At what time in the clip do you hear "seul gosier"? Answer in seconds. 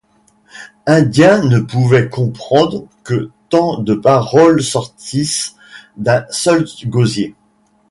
6.31-7.35